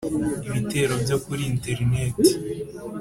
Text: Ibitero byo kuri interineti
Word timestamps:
Ibitero 0.47 0.93
byo 1.03 1.17
kuri 1.23 1.41
interineti 1.51 2.31